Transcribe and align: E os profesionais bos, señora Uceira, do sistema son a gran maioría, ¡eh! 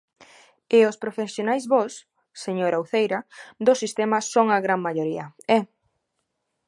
E 0.77 0.79
os 0.89 0.99
profesionais 1.03 1.65
bos, 1.73 1.93
señora 2.43 2.81
Uceira, 2.83 3.19
do 3.65 3.73
sistema 3.81 4.17
son 4.33 4.47
a 4.51 4.59
gran 4.65 4.79
maioría, 4.87 5.25
¡eh! 5.57 5.63